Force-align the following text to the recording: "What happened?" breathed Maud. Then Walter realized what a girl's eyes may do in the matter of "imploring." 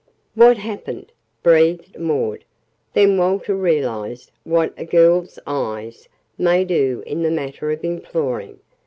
"What 0.33 0.57
happened?" 0.57 1.11
breathed 1.43 1.99
Maud. 1.99 2.43
Then 2.95 3.19
Walter 3.19 3.53
realized 3.55 4.31
what 4.43 4.73
a 4.75 4.83
girl's 4.83 5.37
eyes 5.45 6.09
may 6.39 6.65
do 6.65 7.03
in 7.05 7.21
the 7.21 7.29
matter 7.29 7.69
of 7.69 7.83
"imploring." 7.83 8.57